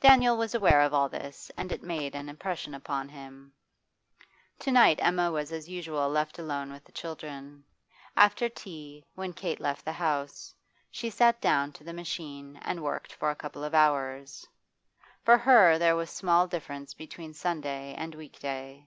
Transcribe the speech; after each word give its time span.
Daniel 0.00 0.36
was 0.36 0.54
aware 0.54 0.80
of 0.82 0.94
all 0.94 1.08
this, 1.08 1.50
and 1.56 1.72
it 1.72 1.82
made 1.82 2.14
an 2.14 2.28
impression 2.28 2.74
upon 2.74 3.08
him. 3.08 3.52
To 4.60 4.70
night 4.70 5.00
Emma 5.02 5.32
was 5.32 5.50
as 5.50 5.68
usual 5.68 6.08
left 6.08 6.38
alone 6.38 6.70
with 6.70 6.84
the 6.84 6.92
children. 6.92 7.64
After 8.16 8.48
tea, 8.48 9.04
when 9.16 9.32
Kate 9.32 9.58
left 9.58 9.84
the 9.84 9.90
house, 9.94 10.54
she 10.92 11.10
sat 11.10 11.40
down 11.40 11.72
to 11.72 11.82
the 11.82 11.92
machine 11.92 12.56
and 12.62 12.84
worked 12.84 13.12
for 13.14 13.30
a 13.32 13.34
couple 13.34 13.64
of 13.64 13.74
hours; 13.74 14.46
for 15.24 15.36
her 15.38 15.76
there 15.76 15.96
was 15.96 16.08
small 16.08 16.46
difference 16.46 16.94
between 16.94 17.34
Sunday 17.34 17.96
and 17.98 18.14
week 18.14 18.38
day. 18.38 18.86